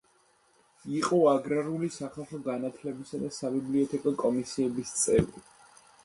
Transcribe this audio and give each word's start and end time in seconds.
იყო 0.99 1.17
აგრარული, 1.31 1.89
სახალხო 1.97 2.39
განათლებისა 2.47 3.19
და 3.23 3.29
საბიბლიოთეკო 3.35 4.15
კომისიების 4.23 4.95
წევრი. 5.03 5.45